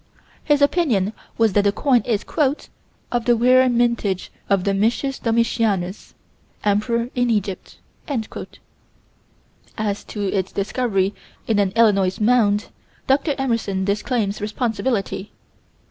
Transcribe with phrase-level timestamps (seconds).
[0.43, 2.25] His opinion was that the coin is
[3.11, 6.15] "of the rare mintage of Domitius Domitianus,
[6.63, 7.77] Emperor in Egypt."
[9.77, 11.13] As to its discovery
[11.45, 12.69] in an Illinois mound,
[13.05, 13.35] Dr.
[13.37, 15.31] Emerson disclaims responsibility.